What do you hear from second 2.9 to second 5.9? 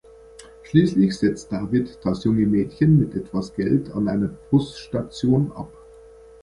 mit etwas Geld an einer Busstation ab.